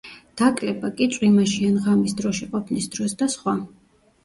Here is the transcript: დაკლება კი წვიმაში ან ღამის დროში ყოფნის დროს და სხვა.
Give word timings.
დაკლება 0.41 0.89
კი 1.01 1.07
წვიმაში 1.17 1.69
ან 1.69 1.77
ღამის 1.85 2.17
დროში 2.23 2.51
ყოფნის 2.57 2.91
დროს 2.97 3.17
და 3.23 3.31
სხვა. 3.39 3.57